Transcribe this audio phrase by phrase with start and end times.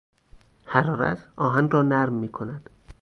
[0.65, 2.69] حرارت آهن را نرم میکند.